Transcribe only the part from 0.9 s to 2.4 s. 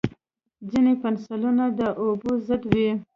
پنسلونه د اوبو